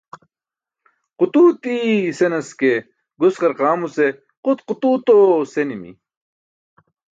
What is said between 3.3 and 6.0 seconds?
qarqaamuce qut qutuuto senimi.